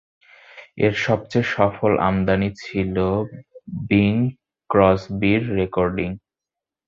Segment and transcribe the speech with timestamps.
[0.77, 2.95] এর সবচেয়ে সফল আমদানি ছিল
[3.89, 4.13] বিং
[4.69, 6.09] ক্রসবির রেকর্ডিং।